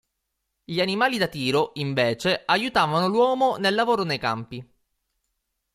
Gli 0.63 0.81
animali 0.81 1.19
da 1.19 1.27
tiro, 1.27 1.73
invece, 1.75 2.41
aiutavano 2.47 3.05
l'uomo 3.07 3.57
nel 3.57 3.75
lavoro 3.75 4.01
nei 4.03 4.17
campi. 4.17 4.67